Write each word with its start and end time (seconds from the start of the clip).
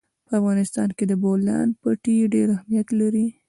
په 0.27 0.33
افغانستان 0.39 0.89
کې 0.97 1.05
د 1.07 1.13
بولان 1.23 1.67
پټي 1.81 2.15
ډېر 2.33 2.47
اهمیت 2.55 2.87
لري. 2.99 3.25